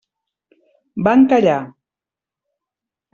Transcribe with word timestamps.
Van 1.07 1.25
callar. 1.33 1.59